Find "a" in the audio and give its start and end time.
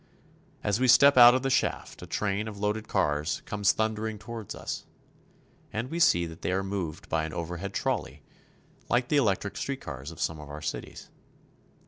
2.01-2.07